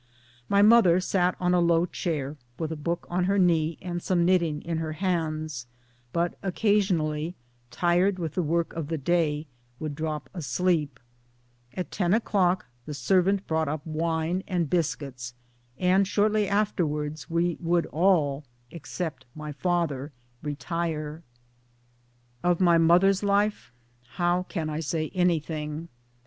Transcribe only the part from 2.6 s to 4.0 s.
a book on her knee